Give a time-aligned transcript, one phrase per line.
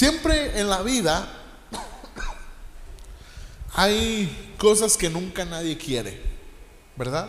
[0.00, 1.28] Siempre en la vida
[3.74, 6.18] hay cosas que nunca nadie quiere,
[6.96, 7.28] ¿verdad?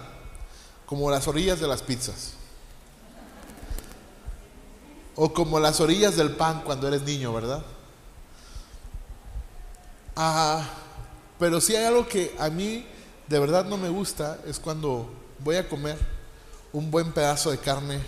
[0.86, 2.32] Como las orillas de las pizzas.
[5.18, 7.62] O como las orillas del pan cuando eres niño, ¿verdad?
[10.16, 10.66] Ah,
[11.40, 12.88] pero si hay algo que a mí
[13.28, 15.98] de verdad no me gusta es cuando voy a comer
[16.72, 18.00] un buen pedazo de carne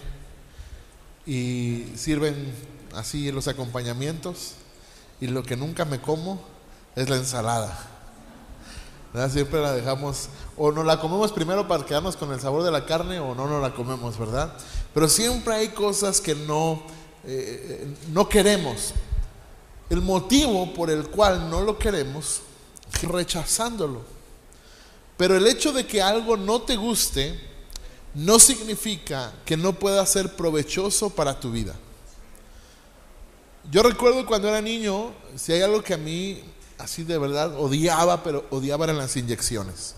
[1.26, 4.54] y sirven así los acompañamientos
[5.20, 6.42] y lo que nunca me como
[6.96, 7.90] es la ensalada.
[9.32, 12.86] Siempre la dejamos, o no la comemos primero para quedarnos con el sabor de la
[12.86, 14.58] carne o no nos la comemos, ¿verdad?
[14.94, 16.82] Pero siempre hay cosas que no,
[17.24, 18.94] eh, no queremos.
[19.90, 22.42] El motivo por el cual no lo queremos
[23.04, 24.02] rechazándolo.
[25.16, 27.40] Pero el hecho de que algo no te guste
[28.16, 31.76] no significa que no pueda ser provechoso para tu vida.
[33.72, 36.44] Yo recuerdo cuando era niño, si hay algo que a mí
[36.78, 39.96] así de verdad odiaba, pero odiaba eran las inyecciones.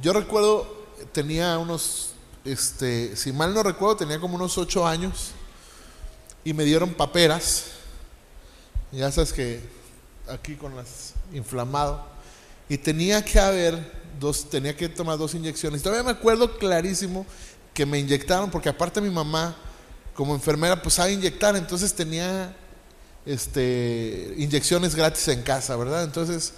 [0.00, 0.66] Yo recuerdo,
[1.12, 5.30] tenía unos, este, si mal no recuerdo, tenía como unos ocho años
[6.44, 7.66] y me dieron paperas.
[8.90, 9.60] Ya sabes que
[10.28, 12.04] aquí con las inflamado
[12.68, 15.82] y tenía que haber dos, tenía que tomar dos inyecciones.
[15.82, 17.24] Todavía me acuerdo clarísimo
[17.72, 19.56] que me inyectaron porque aparte mi mamá
[20.14, 22.54] como enfermera pues sabe inyectar, entonces tenía
[23.24, 26.04] este, inyecciones gratis en casa, ¿verdad?
[26.04, 26.52] Entonces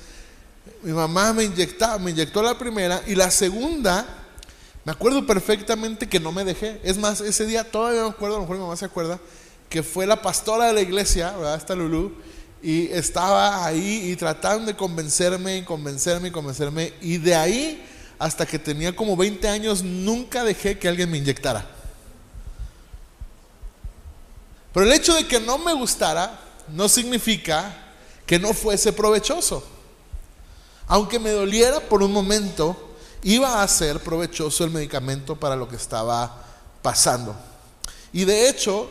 [0.82, 4.06] mi mamá me inyectaba, me inyectó la primera y la segunda,
[4.84, 6.80] me acuerdo perfectamente que no me dejé.
[6.84, 9.18] Es más, ese día todavía me acuerdo, a lo mejor mi mamá se acuerda,
[9.68, 11.56] que fue la pastora de la iglesia, ¿verdad?
[11.56, 12.12] Esta Lulú,
[12.62, 16.94] y estaba ahí y tratando de convencerme y convencerme y convencerme.
[17.02, 17.86] Y de ahí
[18.18, 21.73] hasta que tenía como 20 años nunca dejé que alguien me inyectara.
[24.74, 26.36] Pero el hecho de que no me gustara
[26.68, 27.72] no significa
[28.26, 29.64] que no fuese provechoso.
[30.88, 35.76] Aunque me doliera por un momento, iba a ser provechoso el medicamento para lo que
[35.76, 36.44] estaba
[36.82, 37.36] pasando.
[38.12, 38.90] Y de hecho,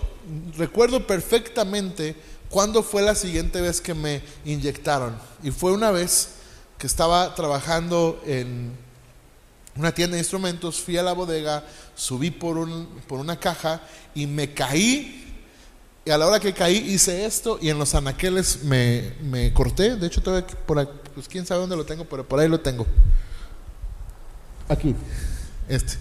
[0.57, 2.15] recuerdo perfectamente
[2.49, 5.17] cuándo fue la siguiente vez que me inyectaron.
[5.43, 6.29] Y fue una vez
[6.77, 8.71] que estaba trabajando en
[9.75, 13.81] una tienda de instrumentos, fui a la bodega, subí por, un, por una caja
[14.15, 15.19] y me caí
[16.05, 19.95] y a la hora que caí hice esto y en los anaqueles me, me corté.
[19.95, 22.59] De hecho, todavía por ahí, pues quién sabe dónde lo tengo, pero por ahí lo
[22.59, 22.85] tengo.
[24.67, 24.95] Aquí,
[25.69, 25.93] este.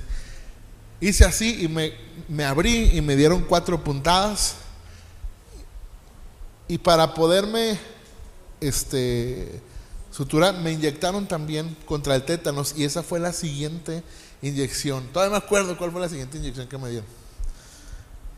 [1.00, 1.92] Hice así y me,
[2.28, 4.56] me abrí y me dieron cuatro puntadas.
[6.66, 7.78] Y para poderme
[8.60, 9.60] este,
[10.10, 14.02] suturar, me inyectaron también contra el tétanos y esa fue la siguiente
[14.42, 15.06] inyección.
[15.12, 17.21] Todavía me acuerdo cuál fue la siguiente inyección que me dieron.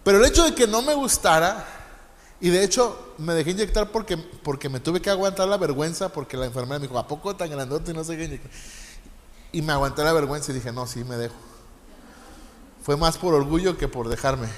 [0.04, 1.66] Pero el hecho de que no me gustara,
[2.40, 6.36] y de hecho me dejé inyectar porque, porque me tuve que aguantar la vergüenza, porque
[6.36, 8.40] la enfermera me dijo, ¿a poco tan grandote y no sé qué
[9.52, 11.34] Y me aguanté la vergüenza y dije, no, sí, me dejo.
[12.82, 14.48] Fue más por orgullo que por dejarme.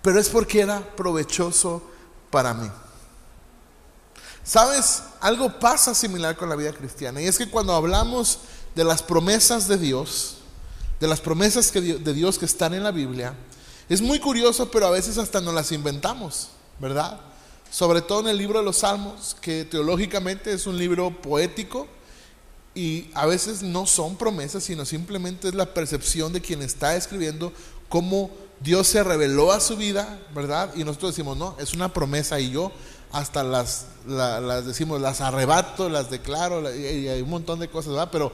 [0.00, 1.82] Pero es porque era provechoso
[2.30, 2.70] para mí.
[4.44, 5.02] ¿Sabes?
[5.20, 7.20] Algo pasa similar con la vida cristiana.
[7.20, 8.38] Y es que cuando hablamos
[8.76, 10.35] de las promesas de Dios,
[11.00, 13.34] de las promesas que, de Dios que están en la Biblia,
[13.88, 16.48] es muy curioso, pero a veces hasta no las inventamos,
[16.80, 17.20] ¿verdad?
[17.70, 21.86] Sobre todo en el libro de los Salmos, que teológicamente es un libro poético
[22.74, 27.52] y a veces no son promesas, sino simplemente es la percepción de quien está escribiendo
[27.88, 28.30] cómo
[28.60, 30.72] Dios se reveló a su vida, ¿verdad?
[30.74, 32.72] Y nosotros decimos, no, es una promesa y yo
[33.12, 38.08] hasta las, las decimos, las arrebato, las declaro, y hay un montón de cosas, ¿verdad?
[38.10, 38.32] Pero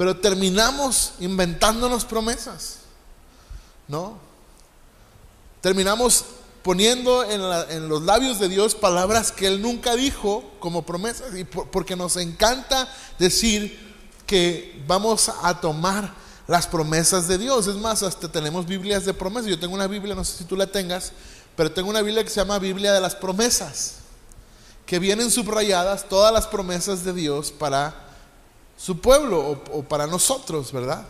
[0.00, 2.76] pero terminamos inventándonos promesas,
[3.86, 4.16] ¿no?
[5.60, 6.24] Terminamos
[6.62, 11.96] poniendo en, los labios de Dios palabras que Él nunca dijo como promesas, y porque
[11.96, 13.78] nos encanta decir
[14.24, 16.14] que vamos a tomar
[16.46, 17.66] las promesas de Dios.
[17.66, 19.50] Es más, hasta tenemos Biblias de promesas.
[19.50, 21.12] Yo tengo una Biblia, no sé si tú la tengas,
[21.54, 23.96] pero tengo una Biblia que se llama Biblia de las promesas,
[24.86, 28.08] que vienen subrayadas todas las promesas de Dios para
[28.80, 31.06] su pueblo o, para nosotros, ¿verdad?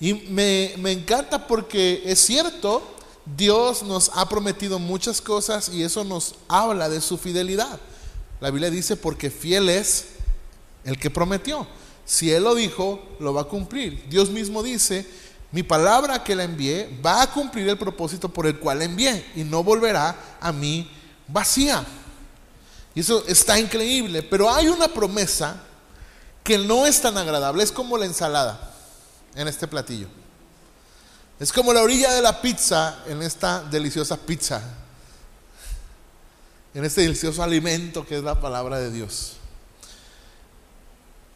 [0.00, 2.82] Y me, me encanta porque es cierto,
[3.24, 7.78] Dios nos ha prometido muchas cosas y eso nos habla de su fidelidad.
[8.40, 10.06] La Biblia dice porque fiel es
[10.82, 11.68] el que prometió.
[12.04, 14.04] Si Él lo dijo, lo va a cumplir.
[14.10, 15.06] Dios mismo dice,
[15.52, 19.24] mi palabra que la envié va a cumplir el propósito por el cual la envié
[19.36, 20.90] y no volverá a mí
[21.28, 21.86] vacía.
[22.92, 25.62] Y eso está increíble, pero hay una promesa
[26.44, 27.64] que no es tan agradable.
[27.64, 28.72] Es como la ensalada
[29.34, 30.06] en este platillo.
[31.40, 34.62] Es como la orilla de la pizza en esta deliciosa pizza.
[36.74, 39.34] en este delicioso alimento que es la palabra de Dios.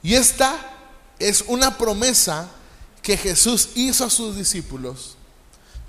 [0.02, 0.56] Y esta
[1.18, 2.48] es una promesa
[3.02, 5.16] que Jesús hizo a sus discípulos,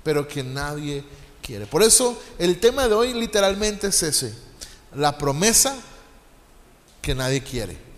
[0.04, 1.04] pero que nadie
[1.42, 1.66] quiere.
[1.66, 4.32] Por eso el tema de hoy literalmente es ese,
[4.94, 5.76] la promesa
[7.02, 7.89] que nadie quiere.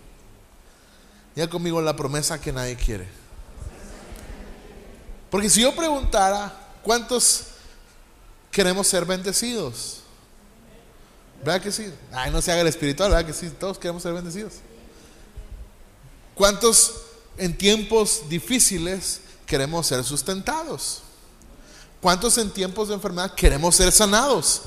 [1.35, 3.07] Ya conmigo la promesa que nadie quiere.
[5.31, 6.53] Porque si yo preguntara,
[6.83, 7.45] ¿cuántos
[8.51, 10.01] queremos ser bendecidos?
[11.43, 11.91] ¿Verdad que sí?
[12.11, 13.49] Ay, no se haga el espiritual, ¿verdad que sí?
[13.49, 14.53] Todos queremos ser bendecidos.
[16.35, 16.93] ¿Cuántos
[17.37, 21.01] en tiempos difíciles queremos ser sustentados?
[21.99, 24.61] ¿Cuántos en tiempos de enfermedad queremos ser sanados?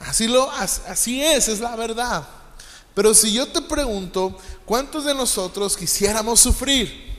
[0.00, 2.26] Así, lo, así es, es la verdad.
[2.98, 4.36] Pero si yo te pregunto,
[4.66, 7.16] ¿cuántos de nosotros quisiéramos sufrir?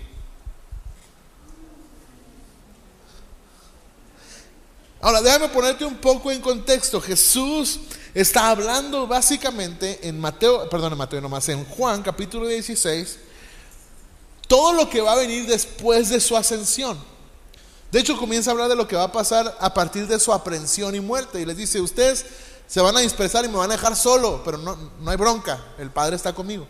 [4.99, 6.99] Ahora, déjame ponerte un poco en contexto.
[6.99, 7.79] Jesús
[8.13, 13.17] está hablando básicamente en Mateo, perdón, en Mateo nomás, en Juan capítulo 16,
[14.49, 16.99] todo lo que va a venir después de su ascensión.
[17.89, 20.33] De hecho, comienza a hablar de lo que va a pasar a partir de su
[20.33, 21.39] aprehensión y muerte.
[21.39, 22.25] Y les dice, ustedes
[22.69, 25.59] se van a dispersar y me van a dejar solo, pero no, no hay bronca,
[25.79, 26.67] el Padre está conmigo.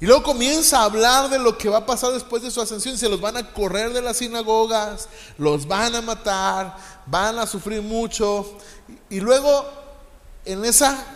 [0.00, 2.98] Y luego comienza a hablar de lo que va a pasar después de su ascensión.
[2.98, 7.80] Se los van a correr de las sinagogas, los van a matar, van a sufrir
[7.80, 8.58] mucho.
[9.08, 9.64] Y luego,
[10.44, 11.06] en esa,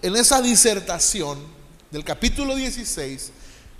[0.00, 1.38] en esa disertación
[1.90, 3.32] del capítulo 16,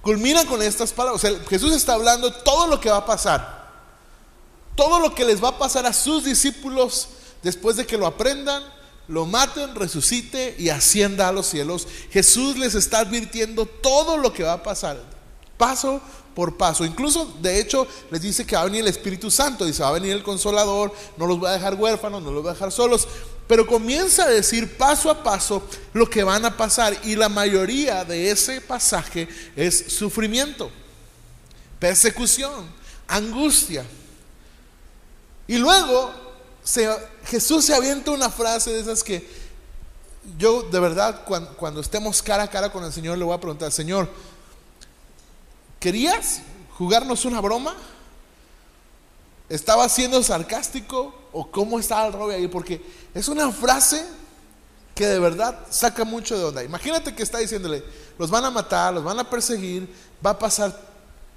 [0.02, 1.22] culmina con estas palabras.
[1.48, 3.60] Jesús está hablando todo lo que va a pasar.
[4.74, 7.08] Todo lo que les va a pasar a sus discípulos
[7.42, 8.62] después de que lo aprendan
[9.10, 11.86] lo maten, resucite y ascienda a los cielos.
[12.12, 15.02] Jesús les está advirtiendo todo lo que va a pasar,
[15.58, 16.00] paso
[16.34, 16.84] por paso.
[16.84, 19.92] Incluso, de hecho, les dice que va a venir el Espíritu Santo, dice, va a
[19.92, 23.08] venir el Consolador, no los va a dejar huérfanos, no los va a dejar solos.
[23.48, 25.60] Pero comienza a decir paso a paso
[25.92, 26.96] lo que van a pasar.
[27.02, 30.70] Y la mayoría de ese pasaje es sufrimiento,
[31.80, 32.64] persecución,
[33.08, 33.84] angustia.
[35.48, 36.12] Y luego
[37.26, 39.26] Jesús se avienta una frase de esas que
[40.38, 41.22] yo de verdad
[41.56, 44.08] cuando, estemos cara a cara con el Señor le voy a preguntar, Señor,
[45.78, 46.42] ¿querías
[46.76, 47.74] jugarnos una broma?
[49.48, 52.48] ¿Estaba siendo sarcástico o cómo estaba el rollo ahí?
[52.48, 52.80] Porque
[53.14, 54.04] es una frase
[54.94, 56.62] que de verdad saca mucho de onda.
[56.62, 57.82] Imagínate que está diciéndole,
[58.18, 59.88] los van a matar, los van a perseguir,
[60.24, 60.78] va a pasar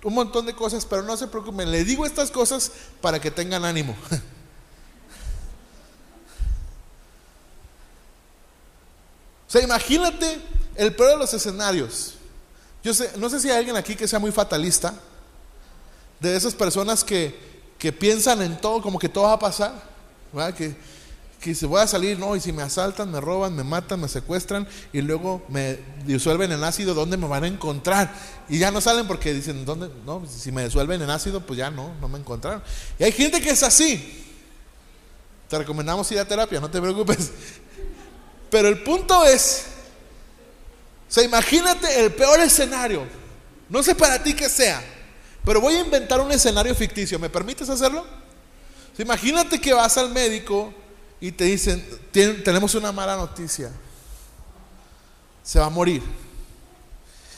[0.04, 2.72] un montón de cosas, pero no se preocupen, le digo estas cosas
[3.02, 3.96] para que tengan ánimo.
[9.54, 10.42] sea, imagínate
[10.76, 12.16] el peor de los escenarios.
[12.84, 14.94] Yo sé, no sé si hay alguien aquí que sea muy fatalista,
[16.20, 17.38] de esas personas que,
[17.78, 19.74] que piensan en todo, como que todo va a pasar,
[20.58, 20.76] Que,
[21.40, 24.08] que se voy a salir, no, y si me asaltan, me roban, me matan, me
[24.08, 28.14] secuestran y luego me disuelven en ácido, ¿dónde me van a encontrar?
[28.50, 29.90] Y ya no salen porque dicen, ¿dónde?
[30.06, 32.64] No, si me disuelven en ácido, pues ya no, no me encontraron.
[32.98, 34.24] Y hay gente que es así.
[35.50, 37.32] Te recomendamos ir a terapia, no te preocupes.
[38.54, 39.66] Pero el punto es,
[41.10, 43.04] o sea, imagínate el peor escenario.
[43.68, 44.80] No sé para ti qué sea,
[45.44, 47.18] pero voy a inventar un escenario ficticio.
[47.18, 48.06] ¿Me permites hacerlo?
[49.00, 50.72] imagínate que vas al médico
[51.20, 53.72] y te dicen, tenemos una mala noticia.
[55.42, 56.04] Se va a morir.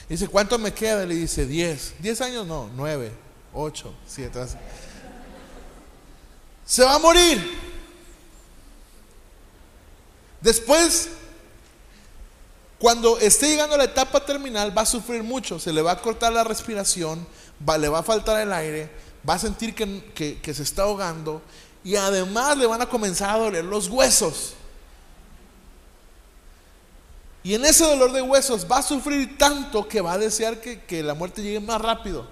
[0.10, 1.06] dice, ¿cuánto me queda?
[1.06, 1.94] Le dice, 10.
[2.00, 3.10] 10 años no, 9,
[3.54, 4.40] 8, 7.
[6.66, 7.75] Se va a morir.
[10.42, 11.10] Después,
[12.80, 16.02] cuando esté llegando a la etapa terminal, va a sufrir mucho, se le va a
[16.02, 17.26] cortar la respiración,
[17.80, 18.90] le va a faltar el aire,
[19.28, 21.42] va a sentir que, que se está ahogando
[21.84, 24.56] y además le van a comenzar a doler los huesos.
[27.46, 30.82] Y en ese dolor de huesos va a sufrir tanto que va a desear que,
[30.82, 32.28] que, la muerte llegue más rápido.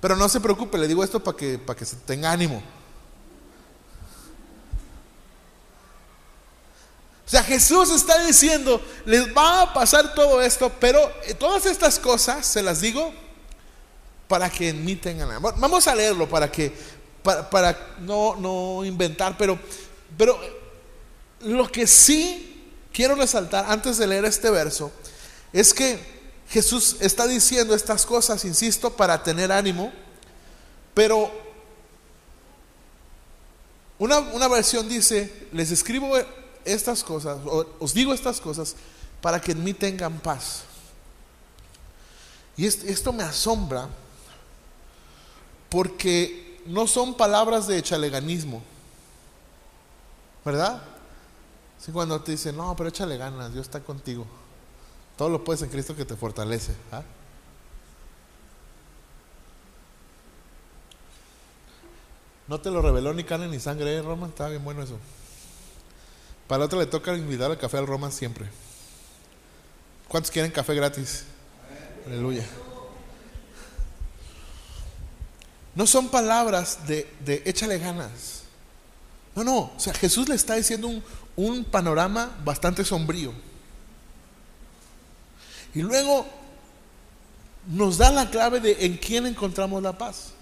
[0.00, 2.62] Pero no se preocupe, le digo esto para que, para que se tenga ánimo.
[7.26, 11.98] O sea, Jesús está diciendo, les va a pasar todo esto, pero eh, todas estas
[11.98, 13.12] cosas se las digo
[14.26, 16.72] para que en mí tengan Vamos a leerlo para que,
[17.22, 19.58] para, no, no, inventar, pero,
[20.16, 20.38] pero
[21.40, 24.90] lo que sí quiero resaltar antes de leer este verso
[25.52, 25.98] es que
[26.48, 29.92] Jesús está diciendo estas cosas, insisto, para tener ánimo,
[30.92, 31.30] pero
[33.98, 36.16] una, una versión dice, les escribo
[36.64, 37.38] estas cosas,
[37.78, 38.76] os digo estas cosas,
[39.20, 40.64] para que en mí tengan paz.
[42.56, 43.88] Y esto me asombra
[45.70, 48.62] porque no son palabras de chaleganismo,
[50.44, 50.82] ¿verdad?
[51.78, 54.26] Sí, cuando te dicen, no, pero échale ganas, Dios está contigo.
[55.16, 56.72] Todo lo puedes en Cristo que te fortalece.
[56.92, 57.02] ¿ah?
[62.48, 64.28] No te lo reveló ni carne ni sangre, ¿eh, Roma?
[64.28, 64.98] Está bien bueno eso.
[66.46, 68.46] Para otra le toca invitar al café al Roma siempre.
[70.08, 71.24] ¿Cuántos quieren café gratis?
[72.06, 72.44] Aleluya.
[75.74, 78.42] No son palabras de, de échale ganas.
[79.34, 79.58] No, no.
[79.74, 81.02] O sea, Jesús le está diciendo un,
[81.36, 83.32] un panorama bastante sombrío.
[85.74, 86.26] Y luego
[87.68, 90.32] nos da la clave de en quién encontramos la paz.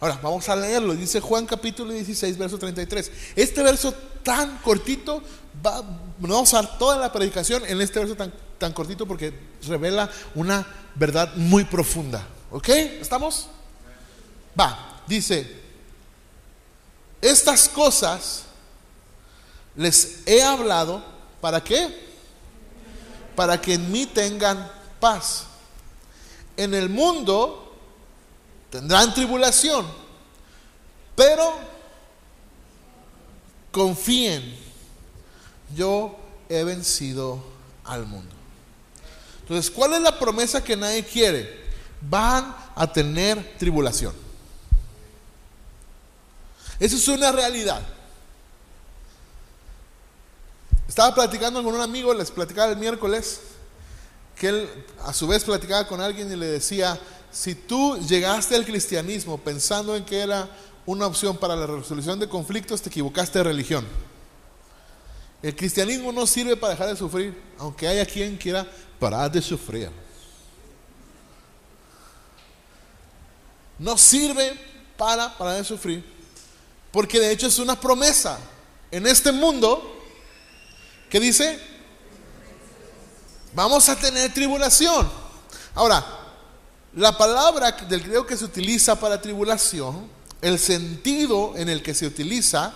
[0.00, 0.94] Ahora, vamos a leerlo.
[0.94, 3.10] Dice Juan capítulo 16, verso 33.
[3.34, 3.92] Este verso
[4.28, 5.22] tan cortito,
[5.64, 5.82] va,
[6.18, 9.32] vamos a dar toda la predicación en este verso tan, tan cortito porque
[9.66, 12.26] revela una verdad muy profunda.
[12.50, 12.68] ¿Ok?
[12.68, 13.46] ¿Estamos?
[14.58, 15.50] Va, dice,
[17.22, 18.42] estas cosas
[19.74, 21.02] les he hablado,
[21.40, 22.08] ¿para qué?
[23.34, 24.70] Para que en mí tengan
[25.00, 25.44] paz.
[26.58, 27.68] En el mundo
[28.70, 29.86] Tendrán tribulación,
[31.16, 31.54] pero
[33.78, 34.42] confíen,
[35.76, 36.18] yo
[36.48, 37.40] he vencido
[37.84, 38.34] al mundo.
[39.42, 41.64] Entonces, ¿cuál es la promesa que nadie quiere?
[42.00, 44.12] Van a tener tribulación.
[46.80, 47.80] Eso es una realidad.
[50.88, 53.42] Estaba platicando con un amigo, les platicaba el miércoles,
[54.34, 54.68] que él
[55.04, 56.98] a su vez platicaba con alguien y le decía,
[57.30, 60.48] si tú llegaste al cristianismo pensando en que era
[60.88, 63.86] una opción para la resolución de conflictos, te equivocaste de religión.
[65.42, 68.66] El cristianismo no sirve para dejar de sufrir, aunque haya quien quiera
[68.98, 69.90] parar de sufrir.
[73.78, 74.58] No sirve
[74.96, 76.02] para parar de sufrir,
[76.90, 78.38] porque de hecho es una promesa
[78.90, 80.02] en este mundo
[81.10, 81.60] que dice,
[83.52, 85.06] vamos a tener tribulación.
[85.74, 86.02] Ahora,
[86.94, 92.06] la palabra del griego que se utiliza para tribulación, el sentido en el que se
[92.06, 92.72] utiliza,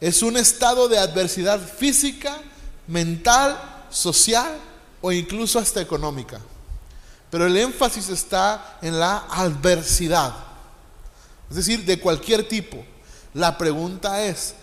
[0.00, 2.38] es un estado de adversidad física,
[2.86, 4.58] mental, social
[5.00, 6.40] o incluso hasta económica.
[7.30, 10.34] Pero el énfasis está en la adversidad,
[11.50, 12.84] es decir, de cualquier tipo.
[13.32, 14.54] La pregunta es,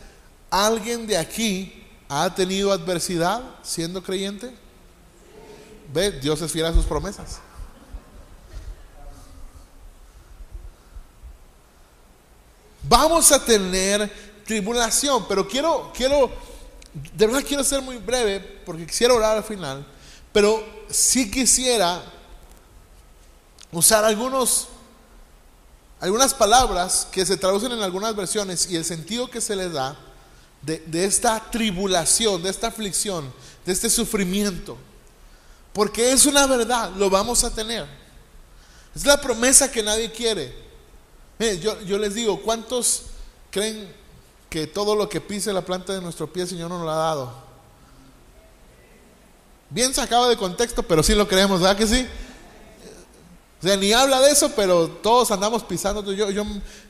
[0.49, 4.53] ¿alguien de aquí ha tenido adversidad siendo creyente?
[5.93, 7.39] Ve, Dios es fiel a sus promesas.
[12.83, 14.11] Vamos a tener
[14.45, 16.31] tribulación, pero quiero, quiero,
[16.93, 19.85] de verdad quiero ser muy breve porque quisiera orar al final,
[20.31, 22.03] pero sí quisiera
[23.71, 24.67] usar algunos,
[25.99, 29.97] algunas palabras que se traducen en algunas versiones y el sentido que se le da
[30.61, 33.31] de, de esta tribulación, de esta aflicción,
[33.65, 34.77] de este sufrimiento.
[35.71, 37.87] Porque es una verdad, lo vamos a tener.
[38.93, 40.70] Es la promesa que nadie quiere
[41.59, 43.03] yo, les digo, ¿cuántos
[43.49, 43.91] creen
[44.49, 46.95] que todo lo que pise la planta de nuestro pie el Señor nos lo ha
[46.95, 47.33] dado?
[49.69, 52.07] Bien sacado de contexto, pero sí lo creemos, ¿verdad que sí?
[53.59, 56.11] O sea, ni habla de eso, pero todos andamos pisando.
[56.11, 56.43] Yo, yo,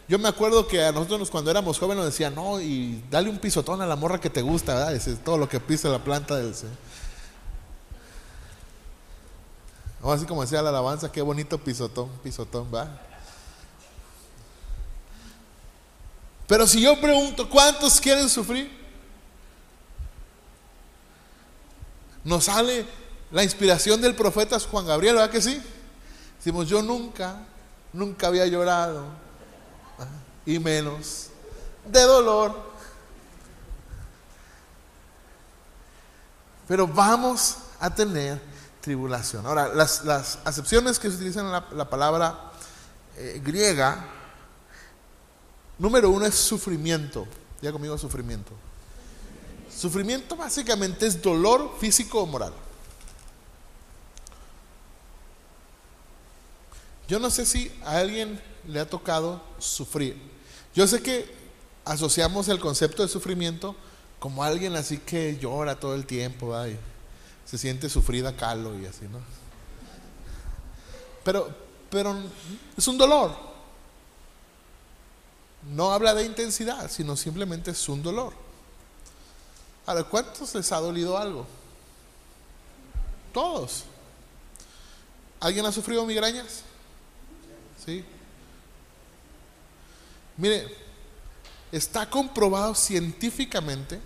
[0.08, 3.40] yo me acuerdo que a nosotros cuando éramos jóvenes nos decían, no, y dale un
[3.40, 4.96] pisotón a la morra que te gusta, ¿verdad?
[4.96, 6.76] Es todo lo que pise la planta del Señor.
[10.02, 13.11] O así como decía la alabanza, qué bonito pisotón, pisotón, ¿va?
[16.52, 18.70] Pero si yo pregunto, ¿cuántos quieren sufrir?
[22.26, 22.86] Nos sale
[23.32, 25.64] la inspiración del profeta Juan Gabriel, ¿verdad que sí?
[26.36, 27.38] Decimos, yo nunca,
[27.94, 29.06] nunca había llorado,
[30.46, 31.30] y menos
[31.86, 32.54] de dolor.
[36.68, 38.42] Pero vamos a tener
[38.82, 39.46] tribulación.
[39.46, 40.02] Ahora, las,
[40.44, 42.52] acepciones que se utilizan en la, palabra
[43.16, 44.20] eh, griega
[45.82, 47.26] Número uno es sufrimiento.
[47.60, 48.52] Ya conmigo sufrimiento.
[49.76, 52.54] Sufrimiento básicamente es dolor físico o moral.
[57.08, 60.22] Yo no sé si a alguien le ha tocado sufrir.
[60.76, 61.34] Yo sé que
[61.84, 63.76] asociamos el concepto de sufrimiento
[64.20, 66.56] como alguien así que llora todo el tiempo,
[67.44, 69.18] se siente sufrida calo y así, ¿no?
[71.24, 71.50] Pero,
[71.90, 72.16] pero
[72.78, 73.51] es un dolor.
[75.70, 78.34] No habla de intensidad, sino simplemente es un dolor.
[79.86, 81.46] Ahora, ¿cuántos les ha dolido algo?
[83.34, 83.84] Todos.
[85.40, 86.62] ¿Alguien ha sufrido migrañas?
[87.86, 88.04] ¿Sí?
[90.38, 90.76] Mire,
[91.72, 94.00] está comprobado científicamente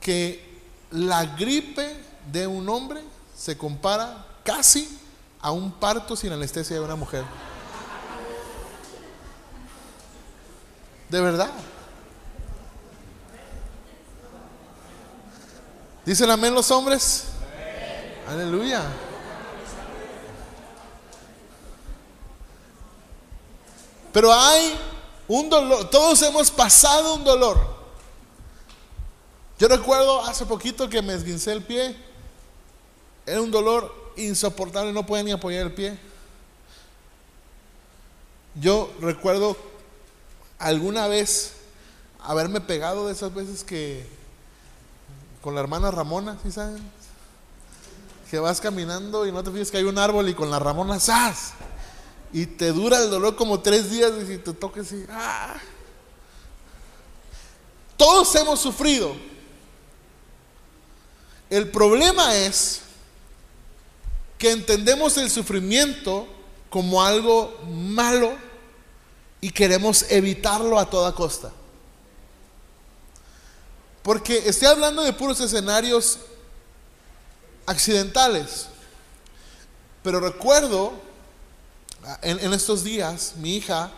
[0.00, 1.96] que la gripe
[2.30, 3.02] de un hombre
[3.36, 4.98] se compara casi
[5.40, 7.24] a un parto sin anestesia de una mujer.
[11.14, 11.48] De verdad.
[16.04, 17.26] ¿Dicen amén los hombres?
[18.28, 18.82] Aleluya.
[24.12, 24.76] Pero hay
[25.28, 27.60] un dolor, todos hemos pasado un dolor.
[29.56, 31.96] Yo recuerdo hace poquito que me esguincé el pie.
[33.24, 35.96] Era un dolor insoportable, no podía ni apoyar el pie.
[38.56, 39.73] Yo recuerdo
[40.64, 41.52] alguna vez
[42.20, 44.06] haberme pegado de esas veces que
[45.42, 46.82] con la hermana Ramona, ¿sí saben?
[48.30, 50.98] Que vas caminando y no te fijas que hay un árbol y con la Ramona
[50.98, 51.52] ¡zas!
[52.32, 55.54] Y te dura el dolor como tres días y si te toques y ¡ah!
[57.98, 59.14] Todos hemos sufrido.
[61.50, 62.80] El problema es
[64.38, 66.26] que entendemos el sufrimiento
[66.70, 68.32] como algo malo
[69.44, 71.52] y queremos evitarlo a toda costa.
[74.02, 76.18] Porque estoy hablando de puros escenarios
[77.66, 78.68] accidentales.
[80.02, 80.94] Pero recuerdo,
[82.22, 83.92] en, estos días, mi hija,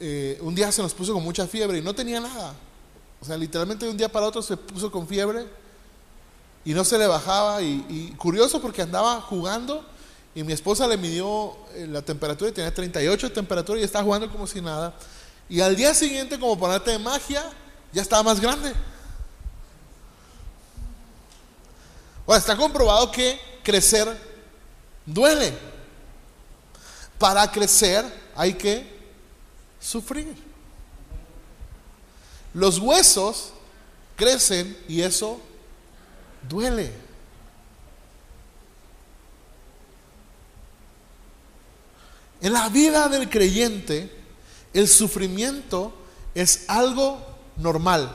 [0.00, 2.52] eh, un día se nos puso con mucha fiebre y no tenía nada.
[3.20, 5.46] O sea, literalmente de un día para otro se puso con fiebre
[6.64, 7.62] y no se le bajaba.
[7.62, 9.86] Y, curioso porque andaba jugando
[10.36, 14.04] y mi esposa le midió eh, la temperatura y tenía 38 de temperatura y estaba
[14.04, 14.94] jugando como si nada.
[15.48, 17.42] Y al día siguiente, como ponerte de magia,
[17.90, 18.74] ya estaba más grande.
[22.26, 24.14] Bueno, está comprobado que crecer
[25.06, 25.54] duele.
[27.18, 28.94] Para crecer hay que
[29.80, 30.36] sufrir.
[32.52, 33.54] Los huesos
[34.16, 35.40] crecen y eso
[36.46, 36.92] duele.
[42.46, 44.08] En la vida del creyente,
[44.72, 45.92] el sufrimiento
[46.32, 47.20] es algo
[47.56, 48.08] normal.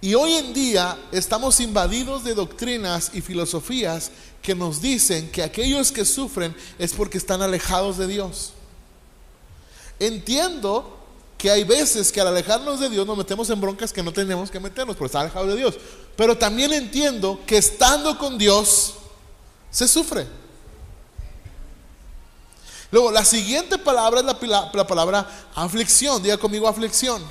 [0.00, 4.10] Y hoy en día estamos invadidos de doctrinas y filosofías
[4.42, 8.54] que nos dicen que aquellos que sufren es porque están alejados de Dios.
[10.00, 10.98] Entiendo
[11.38, 14.50] que hay veces que al alejarnos de Dios nos metemos en broncas que no tenemos
[14.50, 15.78] que meternos por estar alejados de Dios.
[16.16, 18.94] Pero también entiendo que estando con Dios
[19.70, 20.40] se sufre.
[22.90, 26.22] Luego, la siguiente palabra es la, la palabra aflicción.
[26.22, 27.22] Diga conmigo aflicción.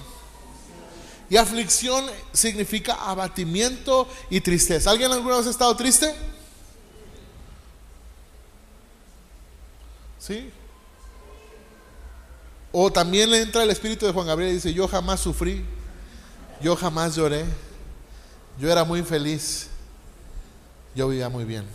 [1.30, 4.90] Y aflicción significa abatimiento y tristeza.
[4.90, 6.16] ¿Alguien alguna vez ha estado triste?
[10.18, 10.52] ¿Sí?
[12.72, 15.66] O también le entra el espíritu de Juan Gabriel y dice, yo jamás sufrí,
[16.62, 17.46] yo jamás lloré,
[18.60, 19.68] yo era muy feliz,
[20.94, 21.66] yo vivía muy bien.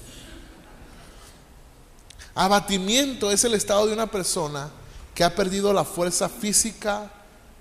[2.34, 4.70] Abatimiento es el estado de una persona
[5.14, 7.10] que ha perdido la fuerza física,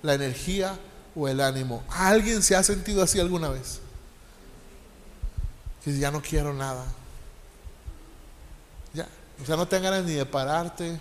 [0.02, 0.76] la energía,
[1.16, 1.84] o el ánimo.
[1.88, 3.80] ¿Alguien se ha sentido así alguna vez?
[5.84, 6.84] Que ya no quiero nada.
[8.92, 9.06] Ya,
[9.40, 11.00] o sea, no te ganas ni de pararte.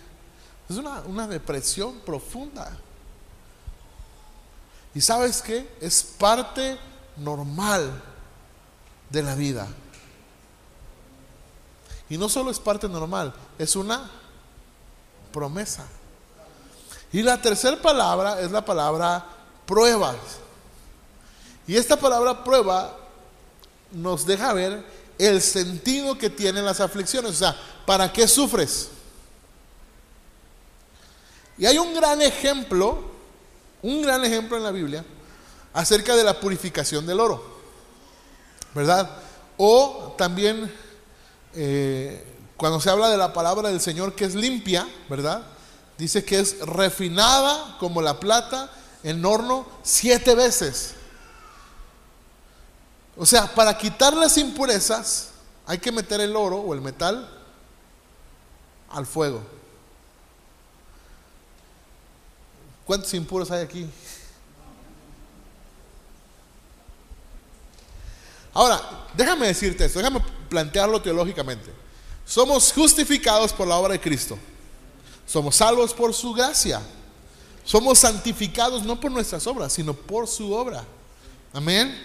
[0.69, 2.71] Es una, una depresión profunda.
[4.93, 5.67] Y sabes qué?
[5.81, 6.77] Es parte
[7.17, 8.01] normal
[9.09, 9.67] de la vida.
[12.13, 14.07] Y no solo es parte normal, es una
[15.31, 15.83] promesa.
[17.11, 19.25] Y la tercera palabra es la palabra
[19.65, 20.15] pruebas.
[21.65, 22.95] Y esta palabra prueba
[23.93, 24.85] nos deja ver
[25.17, 27.31] el sentido que tienen las aflicciones.
[27.31, 28.89] O sea, ¿para qué sufres?
[31.57, 33.05] Y hay un gran ejemplo,
[33.81, 35.03] un gran ejemplo en la Biblia
[35.73, 37.43] acerca de la purificación del oro,
[38.75, 39.09] ¿verdad?
[39.57, 40.82] O también
[41.55, 42.25] eh,
[42.57, 45.43] cuando se habla de la palabra del Señor que es limpia, ¿verdad?
[45.97, 48.71] Dice que es refinada como la plata
[49.03, 50.95] en horno siete veces.
[53.15, 55.29] O sea, para quitar las impurezas
[55.65, 57.29] hay que meter el oro o el metal
[58.89, 59.41] al fuego.
[62.85, 63.89] ¿Cuántos impuros hay aquí?
[68.53, 71.71] Ahora, déjame decirte esto, déjame plantearlo teológicamente.
[72.25, 74.37] Somos justificados por la obra de Cristo.
[75.25, 76.81] Somos salvos por su gracia.
[77.65, 80.83] Somos santificados no por nuestras obras, sino por su obra.
[81.53, 81.97] Amén.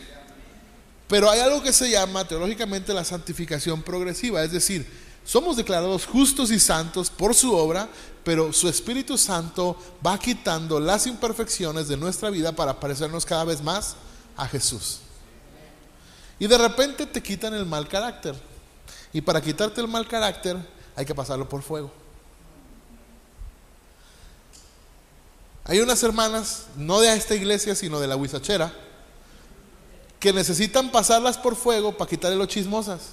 [1.09, 4.87] Pero hay algo que se llama teológicamente la santificación progresiva, es decir,
[5.25, 7.89] somos declarados justos y santos por su obra,
[8.25, 13.63] pero su Espíritu Santo va quitando las imperfecciones de nuestra vida para parecernos cada vez
[13.63, 13.97] más
[14.37, 15.01] a Jesús.
[16.39, 18.35] Y de repente te quitan el mal carácter.
[19.13, 20.57] Y para quitarte el mal carácter
[20.95, 21.91] hay que pasarlo por fuego.
[25.65, 28.73] Hay unas hermanas, no de esta iglesia, sino de la huizachera,
[30.19, 33.11] que necesitan pasarlas por fuego para quitarle los chismosas.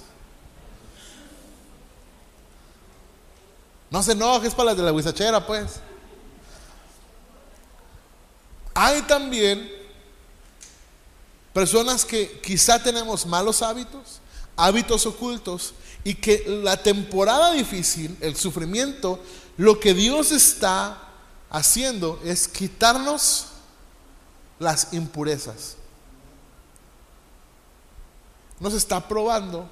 [3.90, 5.80] No se enojes para las de la huizachera, pues.
[8.74, 9.75] Hay también
[11.56, 14.20] personas que quizá tenemos malos hábitos,
[14.58, 15.72] hábitos ocultos,
[16.04, 19.18] y que la temporada difícil, el sufrimiento,
[19.56, 20.98] lo que Dios está
[21.48, 23.46] haciendo es quitarnos
[24.58, 25.76] las impurezas.
[28.60, 29.66] Nos está probando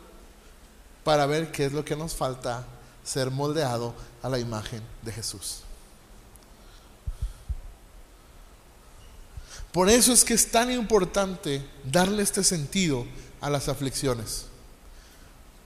[1.04, 2.64] para ver qué es lo que nos falta
[3.04, 3.92] ser moldeado
[4.22, 5.63] a la imagen de Jesús.
[9.74, 11.60] Por eso es que es tan importante
[11.90, 13.04] darle este sentido
[13.40, 14.44] a las aflicciones.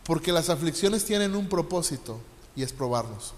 [0.02, 2.18] Porque las aflicciones tienen un propósito
[2.56, 3.34] y es probarnos.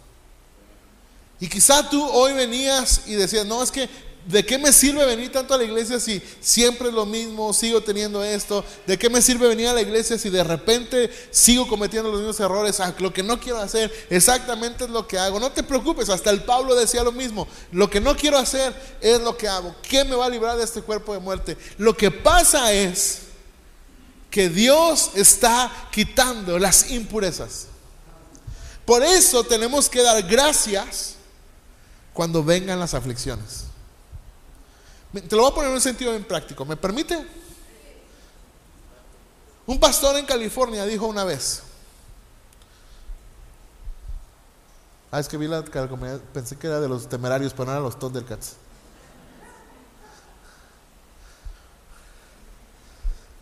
[1.41, 3.91] Y quizá tú hoy venías y decías, no, es que
[4.27, 7.81] ¿De qué me sirve venir tanto a la iglesia si siempre es lo mismo, sigo
[7.81, 8.65] teniendo esto?
[8.87, 12.39] ¿De qué me sirve venir a la iglesia si de repente sigo cometiendo los mismos
[12.39, 12.79] errores?
[12.81, 15.41] Ah, lo que no quiero hacer exactamente es lo que hago.
[15.41, 17.49] No te preocupes, hasta el Pablo decía lo mismo.
[17.73, 19.75] Lo que no quiero hacer es lo que hago.
[19.83, 21.57] ¿Qué me va a librar de este cuerpo de muerte?
[21.79, 23.21] Lo que pasa es
[24.31, 27.69] que Dios está quitando las impurezas.
[28.85, 31.15] Por eso tenemos que dar gracias
[32.13, 33.70] cuando vengan las aflicciones.
[35.13, 36.65] Te lo voy a poner en un sentido bien práctico.
[36.65, 37.27] ¿Me permite?
[39.67, 41.63] Un pastor en California dijo una vez.
[45.13, 45.65] Ah, es que vi la
[46.33, 48.55] pensé que era de los temerarios, pero no eran los Thundercats.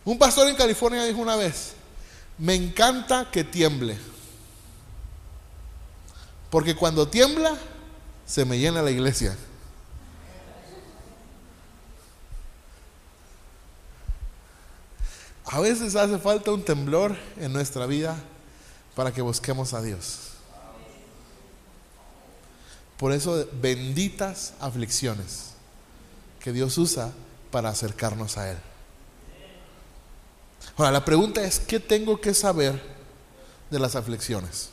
[0.03, 1.73] Un pastor en California dijo una vez,
[2.39, 3.97] me encanta que tiemble,
[6.49, 7.55] porque cuando tiembla,
[8.25, 9.37] se me llena la iglesia.
[15.51, 18.15] A veces hace falta un temblor en nuestra vida
[18.95, 20.29] para que busquemos a Dios.
[22.97, 25.53] Por eso benditas aflicciones
[26.39, 27.11] que Dios usa
[27.49, 28.57] para acercarnos a Él.
[30.77, 32.79] Ahora, la pregunta es, ¿qué tengo que saber
[33.71, 34.69] de las aflicciones?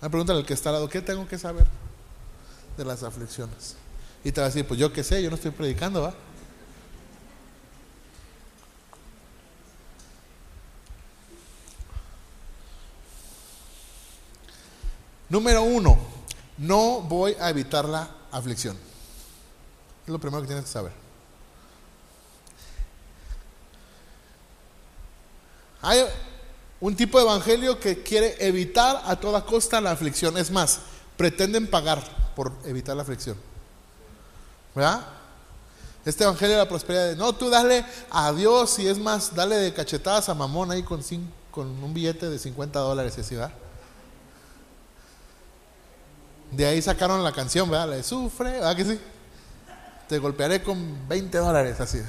[0.00, 1.66] La pregunta al que está al lado, ¿qué tengo que saber
[2.76, 3.74] de las aflicciones?
[4.22, 6.14] Y te va a decir, pues yo qué sé, yo no estoy predicando, ¿va?
[15.32, 15.96] Número uno,
[16.58, 18.76] no voy a evitar la aflicción.
[20.04, 20.92] Es lo primero que tienes que saber.
[25.80, 26.04] Hay
[26.82, 30.36] un tipo de evangelio que quiere evitar a toda costa la aflicción.
[30.36, 30.80] Es más,
[31.16, 32.04] pretenden pagar
[32.36, 33.38] por evitar la aflicción.
[34.74, 35.00] ¿Verdad?
[36.04, 39.56] Este evangelio de la prosperidad de, no, tú dale a Dios y es más, dale
[39.56, 41.02] de cachetadas a mamón ahí con,
[41.50, 43.61] con un billete de 50 dólares, así, ¿verdad?
[46.52, 47.88] De ahí sacaron la canción, ¿verdad?
[47.88, 49.00] Le sufre, ¿verdad que sí?
[50.06, 52.02] Te golpearé con 20 dólares, así.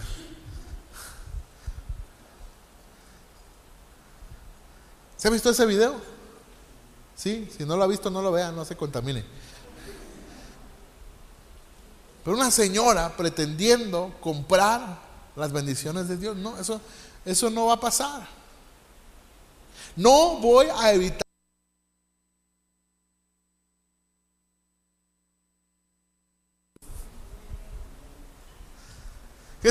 [5.15, 5.95] ¿Se ha visto ese video?
[7.15, 9.23] Sí, si no lo ha visto, no lo vea, no se contamine.
[12.25, 14.99] Pero una señora pretendiendo comprar
[15.37, 16.81] las bendiciones de Dios, no, eso,
[17.23, 18.27] eso no va a pasar.
[19.95, 21.22] No voy a evitar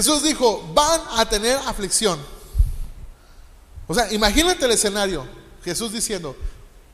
[0.03, 2.19] Jesús dijo, van a tener aflicción.
[3.87, 5.25] O sea, imagínate el escenario.
[5.65, 6.35] Jesús diciendo,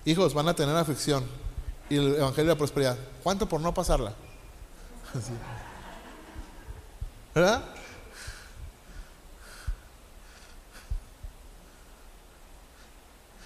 [0.05, 1.27] hijos, van a tener aflicción.
[1.89, 2.99] Y el Evangelio de la Prosperidad.
[3.23, 4.13] ¿Cuánto por no pasarla?
[7.35, 7.65] ¿Verdad?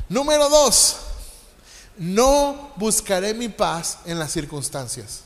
[0.08, 0.96] Número dos,
[1.98, 5.22] no buscaré mi paz en las circunstancias.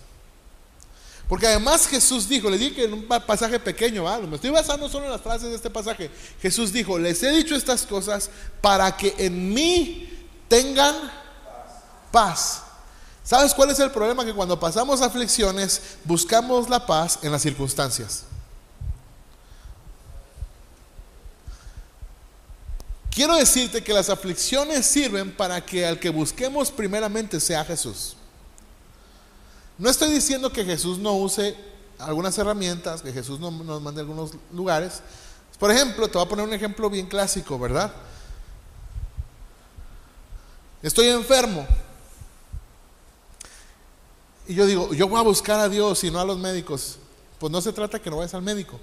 [1.29, 5.07] Porque además Jesús dijo, le dije que en un pasaje pequeño, me estoy basando solo
[5.07, 6.11] en las frases de este pasaje.
[6.41, 10.09] Jesús dijo, les he dicho estas cosas para que en mí
[10.49, 10.95] tengan
[12.13, 12.63] paz.
[13.25, 14.25] ¿Sabes cuál es el problema?
[14.25, 18.25] Que cuando pasamos aflicciones buscamos la paz en las circunstancias.
[23.11, 28.16] Quiero decirte que las aflicciones sirven para que al que busquemos primeramente sea Jesús.
[29.79, 31.57] No estoy diciendo que Jesús no use
[31.99, 35.03] algunas herramientas, que Jesús no nos mande a algunos lugares.
[35.59, 37.93] Por ejemplo, te voy a poner un ejemplo bien clásico, ¿verdad?
[40.83, 41.67] Estoy enfermo.
[44.49, 46.99] Y yo digo, yo voy a buscar a Dios y no a los médicos.
[47.39, 48.79] Pues no se trata que no vayas al médico.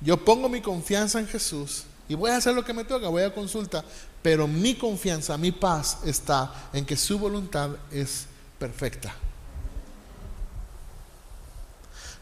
[0.00, 3.22] Yo pongo mi confianza en Jesús y voy a hacer lo que me toca, voy
[3.22, 3.84] a consulta,
[4.22, 8.26] pero mi confianza, mi paz está en que su voluntad es
[8.58, 9.14] perfecta.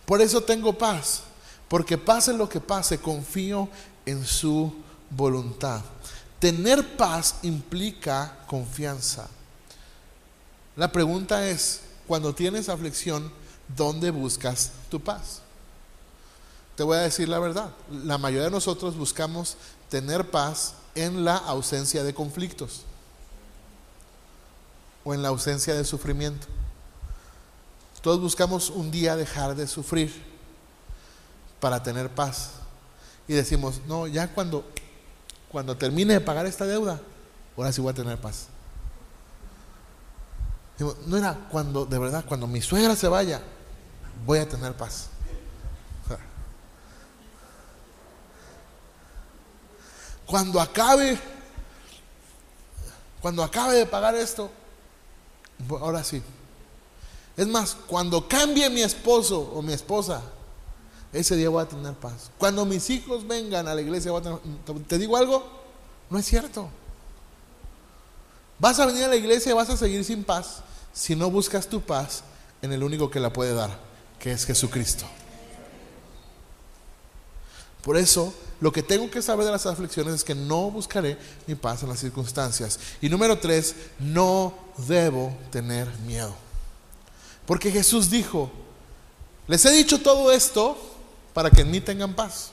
[0.07, 1.23] Por eso tengo paz,
[1.69, 3.69] porque pase lo que pase, confío
[4.05, 4.75] en su
[5.11, 5.83] voluntad.
[6.38, 9.29] Tener paz implica confianza.
[10.77, 13.33] La pregunta es, cuando tienes aflicción,
[13.75, 15.40] ¿dónde buscas tu paz?
[16.77, 17.71] Te voy a decir la verdad.
[17.90, 19.57] La mayoría de nosotros buscamos
[19.88, 22.83] tener paz en la ausencia de conflictos
[25.05, 26.47] o en la ausencia de sufrimiento.
[28.05, 30.12] Todos buscamos un día dejar de sufrir
[31.59, 32.51] para tener paz.
[33.27, 34.62] Y decimos, no, ya cuando,
[35.51, 37.01] cuando termine de pagar esta deuda,
[37.57, 38.49] ahora sí voy a tener paz.
[41.07, 43.40] No era cuando, de verdad, cuando mi suegra se vaya,
[44.27, 45.09] voy a tener paz.
[50.27, 51.19] Cuando acabe,
[53.23, 54.51] cuando acabe de pagar esto,
[55.71, 56.23] ahora sí.
[57.37, 60.23] Es más, cuando cambie mi esposo o mi esposa,
[61.12, 62.31] ese día voy a tener paz.
[62.38, 64.38] Cuando mis hijos vengan a la iglesia, tener,
[64.87, 65.44] ¿te digo algo?
[66.11, 66.68] No es cierto.
[68.59, 71.66] Vas a venir a la iglesia y vas a seguir sin paz si no buscas
[71.66, 72.23] tu paz
[72.62, 73.79] en el único que la puede dar,
[74.18, 75.05] que es Jesucristo.
[77.83, 81.55] Por eso, lo que tengo que saber de las aflicciones es que no buscaré mi
[81.55, 82.79] paz en las circunstancias.
[83.03, 84.55] Y número tres, no
[84.88, 86.44] debo tener miedo.
[87.47, 88.51] Porque Jesús dijo,
[89.47, 90.79] les he dicho todo esto
[91.33, 92.51] para que en mí tengan paz.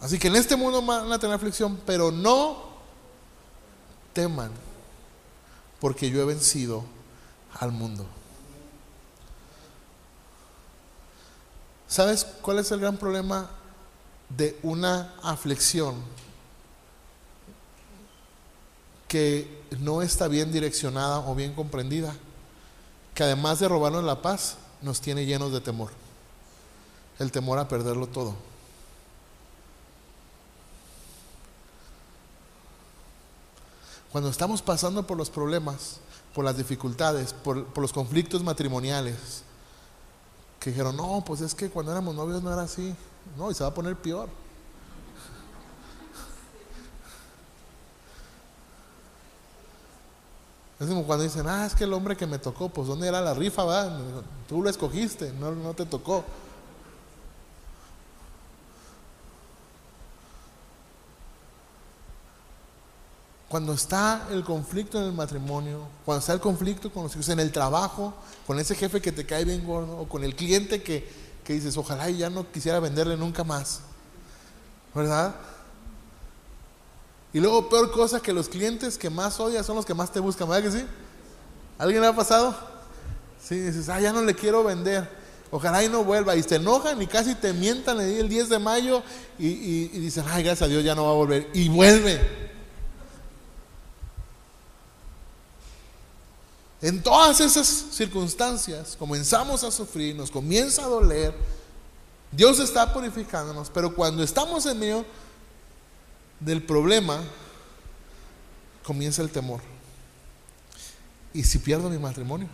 [0.00, 2.72] Así que en este mundo van a tener aflicción, pero no
[4.12, 4.50] teman,
[5.80, 6.84] porque yo he vencido
[7.58, 8.04] al mundo.
[11.86, 13.48] ¿Sabes cuál es el gran problema
[14.28, 15.94] de una aflicción
[19.06, 22.16] que no está bien direccionada o bien comprendida?
[23.14, 25.90] Que además de robarnos la paz, nos tiene llenos de temor.
[27.18, 28.34] El temor a perderlo todo.
[34.10, 35.98] Cuando estamos pasando por los problemas,
[36.34, 39.42] por las dificultades, por, los conflictos matrimoniales,
[40.60, 42.94] que dijeron, no, pues es que cuando éramos novios no era así.
[43.36, 44.28] No, y se va a poner peor.
[50.82, 53.20] Es como cuando dicen, ah, es que el hombre que me tocó, pues ¿dónde era
[53.20, 53.62] la rifa?
[53.62, 54.00] Va?
[54.48, 56.24] Tú lo escogiste, no, no te tocó.
[63.48, 67.38] Cuando está el conflicto en el matrimonio, cuando está el conflicto con los hijos, en
[67.38, 68.12] el trabajo,
[68.44, 71.08] con ese jefe que te cae bien gordo, o con el cliente que,
[71.44, 73.82] que dices, ojalá y ya no quisiera venderle nunca más.
[74.92, 75.36] ¿Verdad?
[77.32, 80.20] Y luego, peor cosa que los clientes que más odias son los que más te
[80.20, 80.86] buscan, ¿verdad que sí?
[81.78, 82.54] ¿Alguien le ha pasado?
[83.42, 85.08] Sí, dices, ah, ya no le quiero vender.
[85.50, 86.36] Ojalá y no vuelva.
[86.36, 89.02] Y te enojan y casi te mientan el 10 de mayo
[89.38, 91.48] y, y dicen, ay, gracias a Dios ya no va a volver.
[91.54, 92.20] Y vuelve.
[96.82, 101.32] En todas esas circunstancias comenzamos a sufrir, nos comienza a doler,
[102.32, 105.04] Dios está purificándonos, pero cuando estamos en medio
[106.44, 107.20] del problema,
[108.84, 109.60] comienza el temor.
[111.32, 112.48] ¿Y si pierdo mi matrimonio?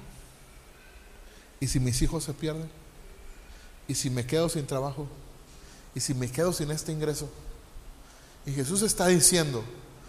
[1.61, 2.71] ¿Y si mis hijos se pierden?
[3.89, 5.09] ¿Y si me quedo sin trabajo?
[5.95, 7.29] ¿Y si me quedo sin este ingreso?
[8.47, 9.65] Y Jesús está diciendo,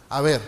[0.07, 0.41] a ver,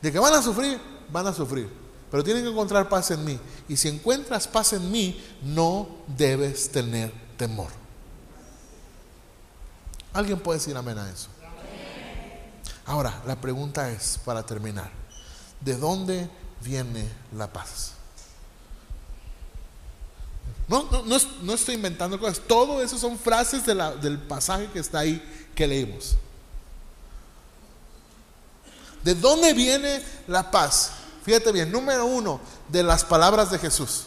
[0.00, 0.78] de que van a sufrir,
[1.10, 1.68] van a sufrir.
[2.10, 3.38] Pero tienen que encontrar paz en mí.
[3.68, 7.68] Y si encuentras paz en mí, no debes tener temor.
[10.12, 11.28] ¿Alguien puede decir amén a eso?
[12.88, 14.90] Ahora, la pregunta es, para terminar,
[15.60, 16.30] ¿de dónde
[16.62, 17.92] viene la paz?
[20.66, 20.88] No,
[21.42, 22.40] no, estoy inventando cosas.
[22.46, 25.22] Todo eso son frases del pasaje que está ahí
[25.54, 26.16] que leímos.
[29.04, 30.92] ¿De dónde viene la paz?
[31.24, 34.04] Fíjate bien, número uno, de las palabras de Jesús.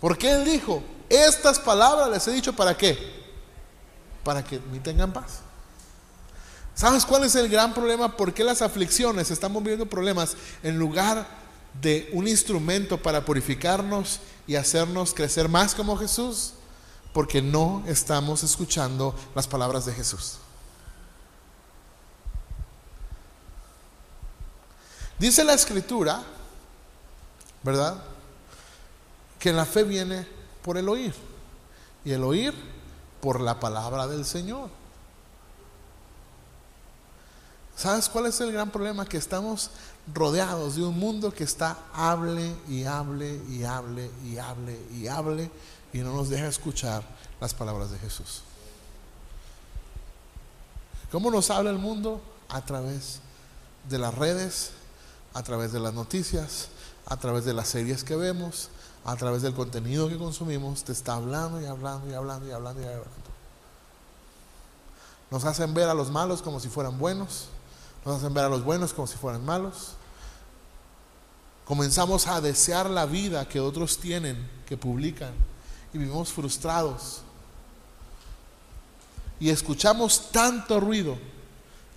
[0.00, 3.24] Porque Él dijo, estas palabras les he dicho para qué?
[4.24, 5.45] Para que me tengan paz.
[6.76, 8.16] ¿Sabes cuál es el gran problema?
[8.16, 11.26] ¿Por qué las aflicciones estamos viviendo problemas en lugar
[11.80, 16.52] de un instrumento para purificarnos y hacernos crecer más como Jesús?
[17.16, 20.36] porque no estamos escuchando las palabras de Jesús.
[25.18, 26.22] Dice la escritura,
[27.62, 27.96] ¿verdad?
[29.38, 30.28] Que la fe viene
[30.60, 31.14] por el oír
[32.04, 32.52] y el oír
[33.22, 34.68] por la palabra del Señor.
[37.76, 39.04] ¿Sabes cuál es el gran problema?
[39.04, 39.70] Que estamos
[40.14, 45.50] rodeados de un mundo que está hable y hable y hable y hable y hable
[45.92, 47.02] y no nos deja escuchar
[47.38, 48.42] las palabras de Jesús.
[51.12, 52.22] ¿Cómo nos habla el mundo?
[52.48, 53.20] A través
[53.88, 54.70] de las redes,
[55.34, 56.68] a través de las noticias,
[57.04, 58.70] a través de las series que vemos,
[59.04, 62.80] a través del contenido que consumimos, te está hablando y hablando y hablando y hablando
[62.80, 63.10] y hablando.
[65.30, 67.48] Nos hacen ver a los malos como si fueran buenos,
[68.06, 69.94] nos hacen ver a los buenos como si fueran malos.
[71.64, 75.32] Comenzamos a desear la vida que otros tienen, que publican,
[75.92, 77.22] y vivimos frustrados.
[79.40, 81.18] Y escuchamos tanto ruido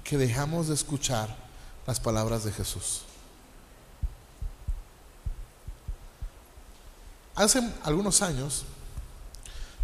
[0.03, 1.37] que dejamos de escuchar
[1.85, 3.01] las palabras de Jesús.
[7.35, 8.65] Hace algunos años,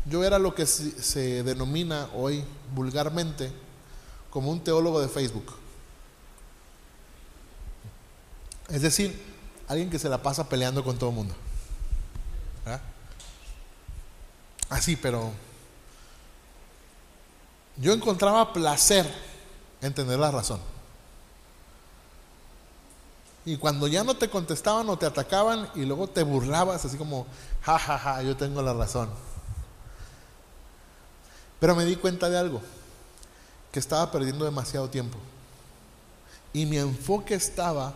[0.06, 3.52] yo era lo que se denomina hoy vulgarmente
[4.32, 5.65] como un teólogo de Facebook.
[8.70, 9.22] Es decir,
[9.68, 11.36] alguien que se la pasa peleando con todo el mundo.
[14.70, 15.32] Así, pero
[17.78, 19.06] yo encontraba placer
[19.82, 20.60] en tener la razón.
[23.46, 27.28] Y cuando ya no te contestaban o te atacaban y luego te burlabas así como,
[27.62, 29.10] ja, ja, ja, yo tengo la razón.
[31.60, 32.62] Pero me di cuenta de algo,
[33.72, 35.20] que estaba perdiendo demasiado tiempo.
[36.54, 37.94] Y mi enfoque estaba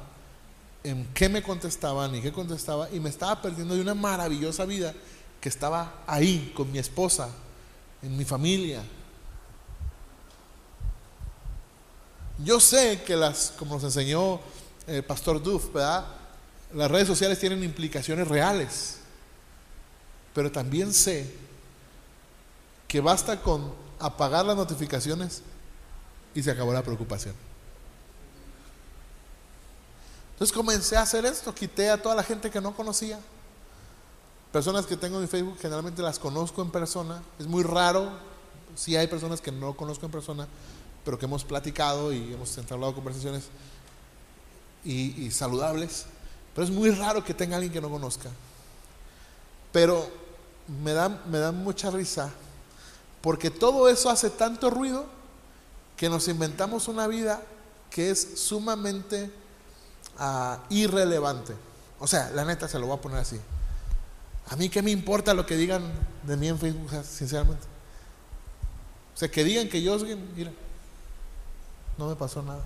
[0.83, 4.93] en qué me contestaban y qué contestaba y me estaba perdiendo de una maravillosa vida
[5.41, 7.29] que estaba ahí con mi esposa,
[8.01, 8.83] en mi familia.
[12.43, 14.39] Yo sé que las, como nos enseñó
[14.87, 15.75] el pastor Duff.
[15.75, 18.97] Las redes sociales tienen implicaciones reales,
[20.33, 21.33] pero también sé
[22.87, 25.41] que basta con apagar las notificaciones
[26.33, 27.35] y se acabó la preocupación.
[30.39, 33.19] Entonces comencé a hacer esto, quité a toda la gente que no conocía.
[34.53, 37.21] Personas que tengo en Facebook generalmente las conozco en persona.
[37.37, 38.09] Es muy raro,
[38.73, 40.47] si hay personas que no conozco en persona,
[41.03, 43.49] pero que hemos platicado y hemos entablado conversaciones
[44.85, 46.05] y, saludables.
[46.55, 48.29] Pero es muy raro que tenga alguien que no conozca.
[49.73, 50.09] Pero
[50.81, 52.31] me da, me da mucha risa
[53.21, 55.05] porque todo eso hace tanto ruido
[55.97, 57.43] que nos inventamos una vida
[57.89, 59.29] que es sumamente
[60.69, 61.55] irrelevante.
[61.99, 63.39] O sea, la neta se lo voy a poner así.
[64.49, 65.83] A mí qué me importa lo que digan
[66.23, 67.65] de mí en Facebook, sinceramente.
[69.13, 69.97] O sea, que digan que yo,
[70.35, 70.51] mira,
[71.97, 72.63] no me pasó nada.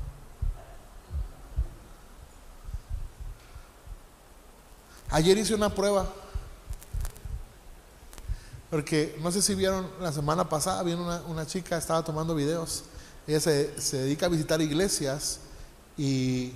[5.10, 6.08] Ayer hice una prueba,
[8.70, 12.84] porque no sé si vieron la semana pasada, vino una, una chica, estaba tomando videos.
[13.28, 15.40] Ella se, se dedica a visitar iglesias
[15.98, 16.54] y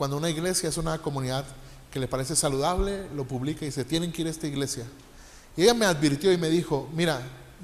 [0.00, 1.44] cuando una iglesia es una comunidad
[1.92, 4.86] que le parece saludable, lo publica y dice, tienen que ir a esta iglesia.
[5.54, 7.20] Y ella me advirtió y me dijo, mira,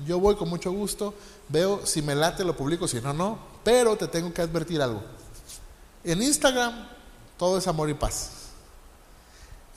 [0.07, 1.14] yo voy con mucho gusto,
[1.49, 5.03] veo si me late lo publico, si no, no, pero te tengo que advertir algo.
[6.05, 6.87] En Instagram
[7.38, 8.51] todo es amor y paz.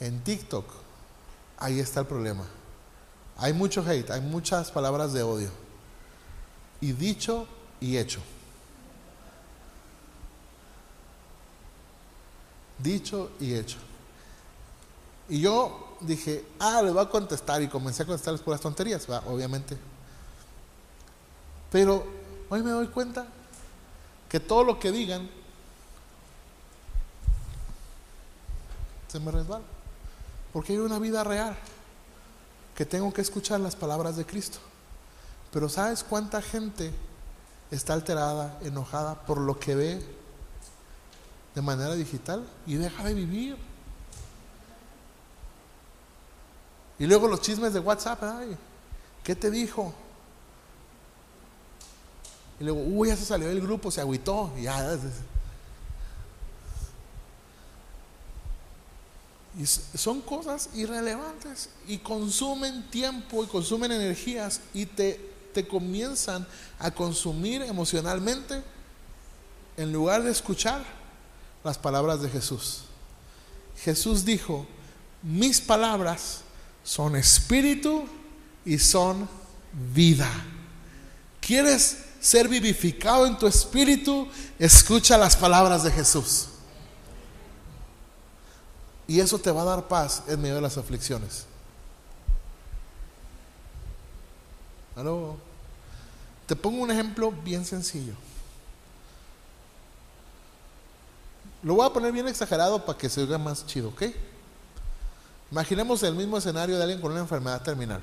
[0.02, 0.66] En TikTok,
[1.60, 2.44] ahí está el problema.
[3.38, 5.50] Hay mucho hate, hay muchas palabras de odio.
[6.82, 7.48] Y dicho
[7.80, 8.20] y hecho.
[12.82, 13.78] Dicho y hecho.
[15.28, 19.08] Y yo dije, ah, le voy a contestar y comencé a contestarles por las tonterías,
[19.28, 19.78] obviamente.
[21.72, 22.04] Pero
[22.50, 23.28] hoy me doy cuenta
[24.28, 25.30] que todo lo que digan
[29.08, 29.66] se me resbala.
[30.54, 31.56] Porque hay una vida real
[32.76, 34.60] que tengo que escuchar las palabras de Cristo.
[35.52, 36.92] Pero ¿sabes cuánta gente
[37.72, 40.19] está alterada, enojada por lo que ve
[41.56, 43.58] de manera digital y deja de vivir.
[46.98, 48.58] Y luego los chismes de WhatsApp, ay,
[49.24, 49.94] ¿qué te dijo?
[52.60, 54.98] Y luego, uy, ya se salió del grupo, se agüitó, ya.
[59.58, 65.20] Y son cosas irrelevantes y consumen tiempo y consumen energías y te,
[65.54, 66.46] te comienzan
[66.78, 68.62] a consumir emocionalmente
[69.76, 70.99] en lugar de escuchar
[71.64, 72.82] las palabras de Jesús.
[73.78, 74.66] Jesús dijo,
[75.22, 76.42] mis palabras
[76.84, 78.06] son espíritu
[78.66, 79.28] y son
[79.94, 80.30] vida.
[81.40, 84.28] ¿Quieres ser vivificado en tu espíritu?
[84.58, 86.48] Escucha las palabras de Jesús.
[89.08, 91.46] Y eso te va a dar paz en medio de las aflicciones.
[96.46, 98.14] Te pongo un ejemplo bien sencillo.
[101.64, 104.04] Lo voy a poner bien exagerado para que se oiga más chido, ¿ok?
[105.52, 108.02] Imaginemos el mismo escenario de alguien con una enfermedad terminal.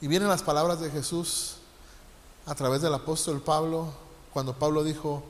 [0.00, 1.56] Y vienen las palabras de Jesús
[2.46, 3.92] a través del apóstol Pablo,
[4.32, 5.22] cuando Pablo dijo,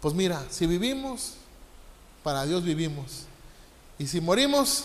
[0.00, 1.34] pues mira, si vivimos,
[2.22, 3.24] para Dios vivimos.
[3.98, 4.84] Y si morimos,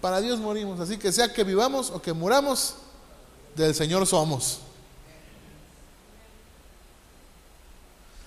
[0.00, 0.80] para Dios morimos.
[0.80, 2.74] Así que sea que vivamos o que muramos,
[3.54, 4.60] del Señor somos.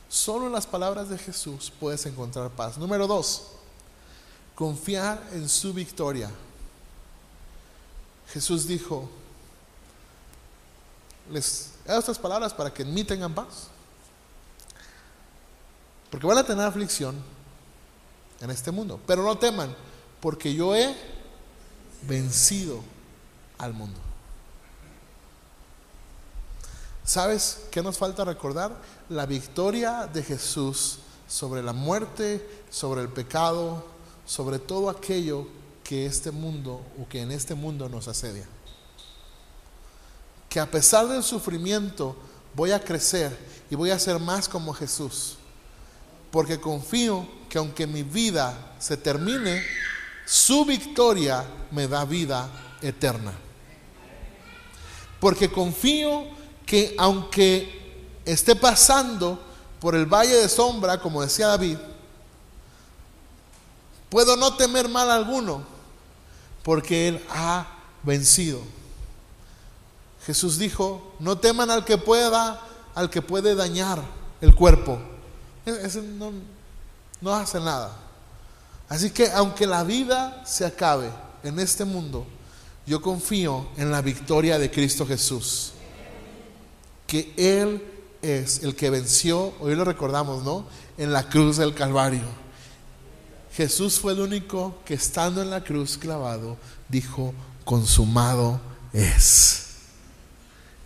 [0.09, 2.77] Solo en las palabras de Jesús puedes encontrar paz.
[2.77, 3.47] Número dos,
[4.53, 6.29] confiar en su victoria.
[8.27, 9.09] Jesús dijo,
[11.31, 13.67] les hago estas palabras para que en mí tengan paz.
[16.09, 17.15] Porque van a tener aflicción
[18.41, 18.99] en este mundo.
[19.05, 19.75] Pero no teman,
[20.21, 20.95] porque yo he
[22.03, 22.81] vencido
[23.57, 23.99] al mundo.
[27.05, 28.75] ¿Sabes qué nos falta recordar?
[29.09, 30.97] La victoria de Jesús
[31.27, 33.85] sobre la muerte, sobre el pecado,
[34.25, 35.47] sobre todo aquello
[35.83, 38.47] que este mundo o que en este mundo nos asedia.
[40.49, 42.15] Que a pesar del sufrimiento
[42.55, 43.37] voy a crecer
[43.69, 45.37] y voy a ser más como Jesús.
[46.31, 49.61] Porque confío que aunque mi vida se termine,
[50.25, 52.49] su victoria me da vida
[52.81, 53.33] eterna.
[55.19, 56.33] Porque confío
[56.65, 57.75] que aunque
[58.25, 59.39] esté pasando
[59.79, 61.77] por el valle de sombra, como decía David,
[64.09, 65.63] puedo no temer mal alguno,
[66.63, 67.67] porque Él ha
[68.03, 68.59] vencido.
[70.25, 72.59] Jesús dijo, no teman al que pueda,
[72.95, 74.01] al que puede dañar
[74.41, 74.99] el cuerpo.
[75.65, 76.31] Ese no,
[77.21, 77.95] no hace nada.
[78.89, 81.11] Así que aunque la vida se acabe
[81.43, 82.25] en este mundo,
[82.87, 85.74] yo confío en la victoria de Cristo Jesús
[87.07, 87.83] que Él
[88.21, 90.65] es el que venció, hoy lo recordamos, ¿no?
[90.97, 92.45] En la cruz del Calvario.
[93.55, 96.57] Jesús fue el único que estando en la cruz clavado
[96.89, 97.33] dijo,
[97.63, 98.59] consumado
[98.91, 99.65] es.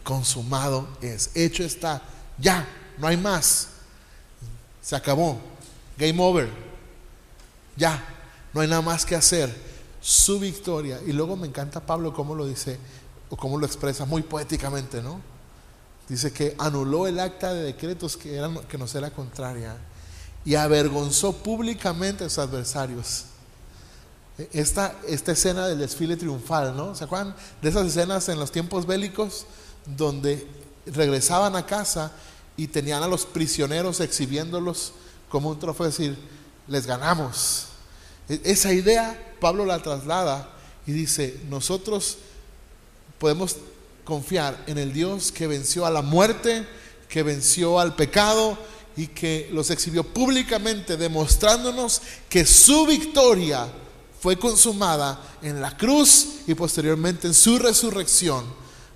[0.03, 1.31] Consumado es.
[1.35, 2.01] Hecho está.
[2.37, 2.67] Ya,
[2.97, 3.69] no hay más.
[4.81, 5.39] Se acabó.
[5.97, 6.49] Game over.
[7.75, 8.03] Ya,
[8.53, 9.55] no hay nada más que hacer.
[10.01, 10.99] Su victoria.
[11.05, 12.79] Y luego me encanta Pablo cómo lo dice,
[13.29, 15.21] o cómo lo expresa muy poéticamente, ¿no?
[16.09, 19.77] Dice que anuló el acta de decretos que, eran, que nos era contraria
[20.43, 23.25] y avergonzó públicamente a sus adversarios.
[24.51, 26.95] Esta, esta escena del desfile triunfal, ¿no?
[26.95, 29.45] ¿Se acuerdan de esas escenas en los tiempos bélicos
[29.85, 30.47] donde
[30.87, 32.11] regresaban a casa
[32.57, 34.93] y tenían a los prisioneros exhibiéndolos
[35.29, 36.17] como un trofeo, decir,
[36.67, 37.67] les ganamos?
[38.27, 40.49] E, esa idea Pablo la traslada
[40.87, 42.17] y dice, nosotros
[43.19, 43.57] podemos
[44.03, 46.65] confiar en el Dios que venció a la muerte,
[47.07, 48.57] que venció al pecado
[48.95, 53.67] y que los exhibió públicamente, demostrándonos que su victoria
[54.19, 58.43] fue consumada en la cruz y posteriormente en su resurrección.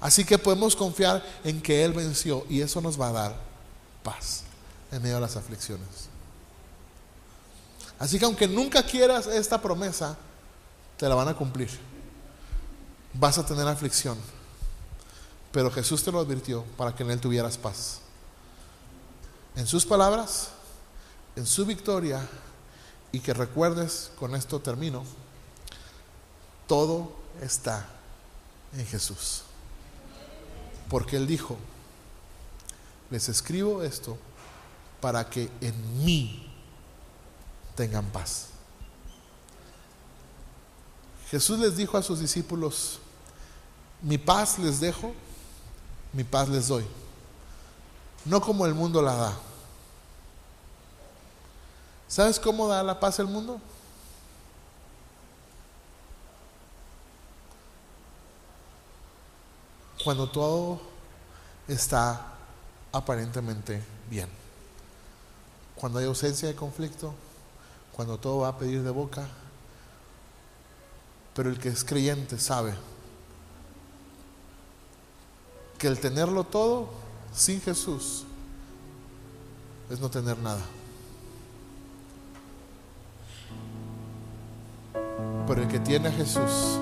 [0.02, 3.36] Así que podemos confiar en que Él venció y eso nos va a dar
[4.04, 4.44] paz
[4.92, 5.88] en medio de las aflicciones.
[7.98, 10.18] Así que aunque nunca quieras esta promesa,
[10.98, 11.70] te la van a cumplir.
[13.14, 14.18] Vas a tener aflicción
[15.54, 18.00] pero Jesús te lo advirtió para que en Él tuvieras paz.
[19.56, 20.50] En sus palabras,
[21.36, 22.28] en su victoria,
[23.12, 25.04] y que recuerdes, con esto termino,
[26.66, 27.88] todo está
[28.76, 29.44] en Jesús.
[30.90, 31.56] Porque Él dijo,
[33.12, 34.18] les escribo esto
[35.00, 36.52] para que en mí
[37.76, 38.48] tengan paz.
[41.30, 42.98] Jesús les dijo a sus discípulos,
[44.02, 45.14] mi paz les dejo,
[46.14, 46.86] mi paz les doy.
[48.26, 49.34] No como el mundo la da.
[52.08, 53.60] ¿Sabes cómo da la paz el mundo?
[60.04, 60.80] Cuando todo
[61.68, 62.34] está
[62.92, 64.30] aparentemente bien.
[65.76, 67.14] Cuando hay ausencia de conflicto,
[67.94, 69.28] cuando todo va a pedir de boca.
[71.34, 72.76] Pero el que es creyente sabe
[75.84, 76.88] que el tenerlo todo
[77.34, 78.24] sin Jesús
[79.90, 80.62] es no tener nada.
[85.46, 86.80] Pero el que tiene a Jesús,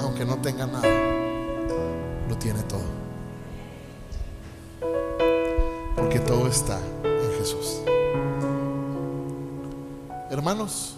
[0.00, 0.88] aunque no tenga nada,
[2.26, 2.86] lo tiene todo.
[5.94, 7.82] Porque todo está en Jesús.
[10.30, 10.94] Hermanos,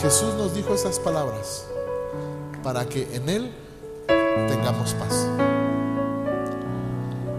[0.00, 1.64] Jesús nos dijo esas palabras
[2.62, 3.52] para que en Él
[4.46, 5.26] tengamos paz.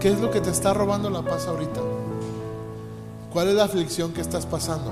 [0.04, 1.80] ¿Qué es lo que te está robando la paz ahorita?
[3.32, 4.90] ¿Cuál es la aflicción que estás pasando?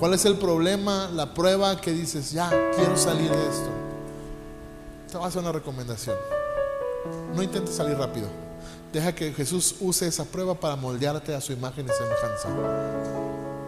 [0.00, 3.68] ¿Cuál es el problema, la prueba que dices, ya, quiero salir de esto?
[5.10, 6.16] Te voy a hacer una recomendación.
[7.34, 8.26] No intentes salir rápido.
[8.90, 12.48] Deja que Jesús use esa prueba para moldearte a su imagen y semejanza.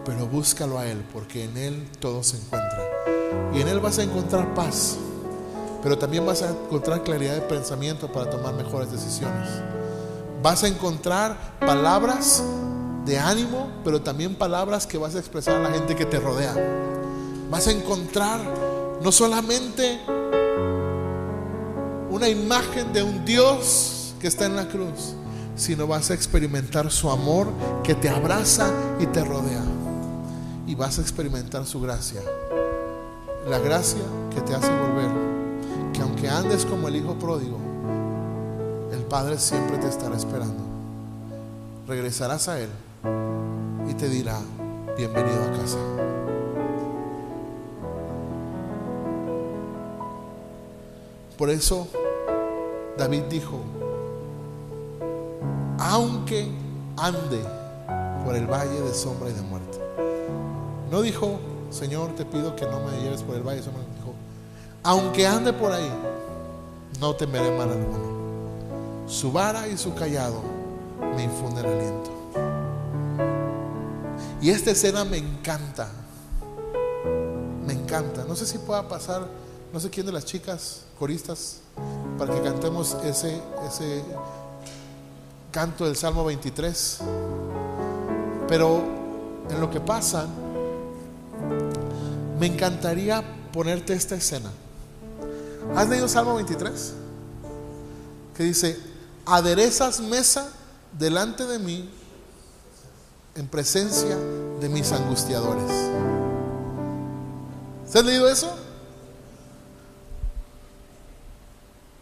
[0.03, 2.83] Pero búscalo a Él, porque en Él todo se encuentra.
[3.53, 4.97] Y en Él vas a encontrar paz,
[5.83, 9.47] pero también vas a encontrar claridad de pensamiento para tomar mejores decisiones.
[10.41, 12.41] Vas a encontrar palabras
[13.05, 16.55] de ánimo, pero también palabras que vas a expresar a la gente que te rodea.
[17.49, 18.39] Vas a encontrar
[19.03, 19.99] no solamente
[22.09, 25.13] una imagen de un Dios que está en la cruz,
[25.55, 27.47] sino vas a experimentar su amor
[27.83, 29.63] que te abraza y te rodea.
[30.67, 32.21] Y vas a experimentar su gracia.
[33.49, 35.09] La gracia que te hace volver.
[35.91, 37.68] Que aunque andes como el hijo pródigo,
[39.09, 40.63] Padre siempre te estará esperando.
[41.87, 42.69] Regresarás a Él
[43.89, 44.37] y te dirá,
[44.95, 45.79] bienvenido a casa.
[51.39, 51.87] Por eso
[52.99, 53.59] David dijo,
[55.79, 56.51] aunque
[56.95, 57.41] ande
[58.23, 59.79] por el valle de sombra y de muerte.
[60.91, 61.39] No dijo,
[61.71, 63.81] Señor, te pido que no me lleves por el valle de sombra.
[63.95, 64.13] Dijo,
[64.83, 65.91] aunque ande por ahí,
[66.99, 68.08] no temeré mal alguno.
[69.09, 70.43] Su vara y su callado
[71.15, 72.11] me infunden aliento.
[74.39, 75.89] Y esta escena me encanta.
[77.65, 78.23] Me encanta.
[78.25, 79.27] No sé si pueda pasar,
[79.73, 81.61] no sé quién de las chicas coristas,
[82.19, 84.03] para que cantemos ese, ese
[85.51, 86.99] canto del Salmo 23.
[88.47, 88.83] Pero
[89.49, 90.27] en lo que pasa,
[92.39, 94.51] me encantaría ponerte esta escena.
[95.75, 96.93] ¿Has leído Salmo 23?
[98.37, 98.88] Que dice,
[99.29, 100.51] aderezas mesa
[100.97, 101.89] delante de mí
[103.35, 104.17] en presencia
[104.59, 105.71] de mis angustiadores.
[107.85, 108.53] ¿Se has leído eso?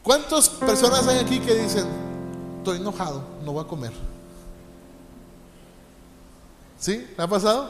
[0.04, 1.86] ¿Cuántas personas hay aquí que dicen,
[2.60, 3.92] estoy enojado, no voy a comer?
[6.80, 7.08] ¿Sí?
[7.18, 7.68] ¿Le ha pasado?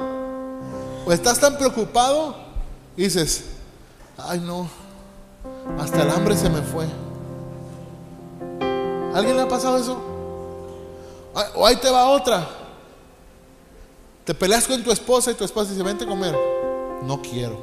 [1.05, 2.35] ¿O estás tan preocupado
[2.95, 3.45] y dices,
[4.17, 4.69] ay no,
[5.79, 6.85] hasta el hambre se me fue?
[9.17, 9.97] ¿Alguien le ha pasado eso?
[11.55, 12.47] O ahí te va otra.
[14.23, 16.37] Te peleas con tu esposa y tu esposa dice, vente a comer.
[17.01, 17.57] No quiero.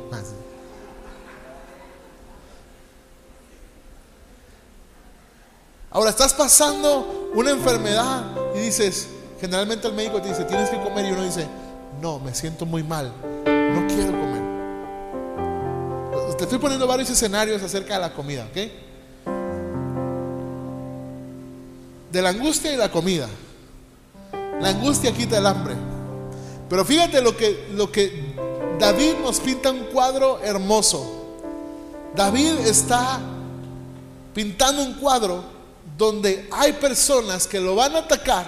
[5.93, 8.25] Ahora estás pasando una enfermedad
[8.57, 9.07] y dices,
[9.41, 11.47] generalmente el médico te dice, tienes que comer y uno dice,
[12.01, 13.13] no, me siento muy mal,
[13.47, 14.43] no quiero comer.
[16.37, 18.84] Te estoy poniendo varios escenarios acerca de la comida, ¿ok?
[22.15, 23.29] De la angustia y la comida.
[24.61, 25.75] La angustia quita el hambre.
[26.71, 28.37] Pero fíjate lo que, lo que
[28.79, 31.05] David nos pinta un cuadro hermoso.
[32.15, 33.19] David está
[34.33, 35.43] pintando un cuadro
[35.99, 38.47] donde hay personas que lo van a atacar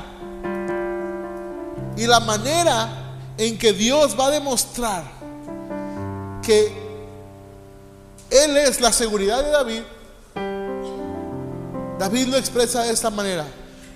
[1.96, 5.02] y la manera en que Dios va a demostrar
[6.40, 6.72] que
[8.30, 9.82] Él es la seguridad de David,
[11.98, 13.46] David lo expresa de esta manera,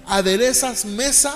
[0.06, 1.34] aderezas mesa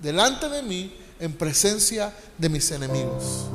[0.00, 3.46] delante de mí en presencia de mis enemigos.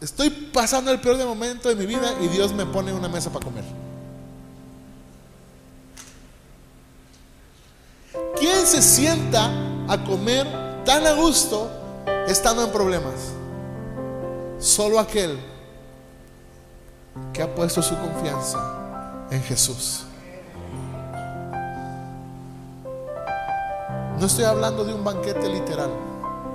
[0.00, 3.44] Estoy pasando el peor momento de mi vida y Dios me pone una mesa para
[3.44, 3.64] comer.
[8.38, 9.50] ¿Quién se sienta
[9.88, 10.46] a comer
[10.84, 11.68] tan a gusto
[12.28, 13.14] estando en problemas?
[14.60, 15.38] Solo aquel
[17.32, 18.58] que ha puesto su confianza
[19.30, 20.04] en Jesús.
[24.18, 25.90] No estoy hablando de un banquete literal,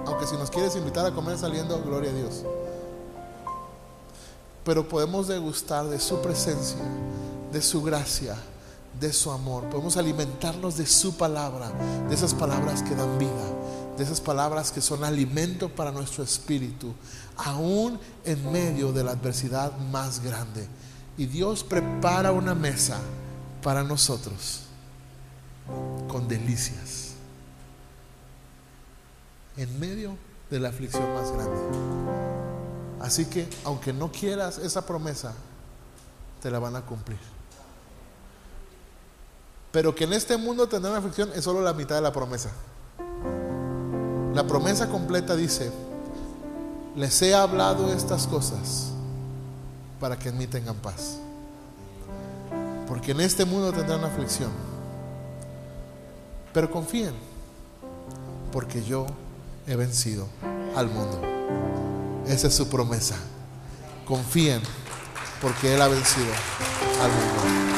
[0.06, 2.44] aunque si nos quieres invitar a comer saliendo, gloria a Dios.
[4.66, 6.82] Pero podemos degustar de su presencia,
[7.54, 8.36] de su gracia,
[9.00, 9.64] de su amor.
[9.70, 11.72] Podemos alimentarnos de su palabra,
[12.10, 13.32] de esas palabras que dan vida,
[13.98, 16.94] de esas palabras que son alimento para nuestro espíritu,
[17.38, 20.68] aún en medio de la adversidad más grande.
[21.18, 23.00] Y Dios prepara una mesa
[23.62, 24.62] para nosotros
[26.08, 27.14] con delicias
[29.58, 30.18] en medio
[30.50, 31.60] de la aflicción más grande.
[33.00, 35.34] Así que, aunque no quieras esa promesa,
[36.42, 37.20] te la van a cumplir.
[39.72, 42.52] Pero que en este mundo tendrán aflicción es solo la mitad de la promesa.
[44.34, 45.72] La promesa completa dice,
[46.96, 48.90] les he hablado estas cosas
[50.00, 51.20] para que en mí tengan paz.
[52.88, 54.50] Porque en este mundo tendrán aflicción.
[56.52, 57.14] Pero confíen,
[58.52, 59.06] porque yo
[59.68, 60.28] he vencido
[60.76, 61.22] al mundo.
[62.28, 63.16] Esa es su promesa.
[64.08, 64.62] Confíen,
[65.42, 66.32] porque Él ha vencido
[67.02, 67.73] al mundo.